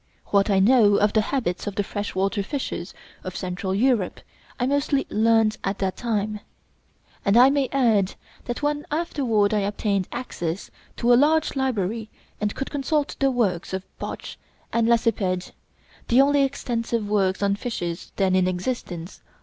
[0.31, 4.19] What I know of the habits of the fresh water fishes of Central Europe
[4.59, 6.39] I mostly learned at that time;
[7.23, 12.09] and I may add, that when afterward I obtained access to a large library
[12.41, 14.37] and could consult the works of Bloch
[14.73, 15.51] and Lacépède,
[16.07, 19.21] the only extensive works on fishes then in existence.